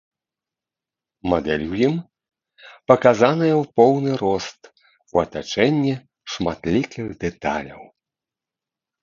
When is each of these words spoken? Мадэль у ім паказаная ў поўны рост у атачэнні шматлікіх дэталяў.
Мадэль 1.33 1.65
у 1.73 1.75
ім 1.87 1.95
паказаная 2.91 3.51
ў 3.61 3.67
поўны 3.81 4.11
рост 4.23 4.61
у 5.13 5.23
атачэнні 5.25 5.93
шматлікіх 6.35 7.05
дэталяў. 7.27 7.81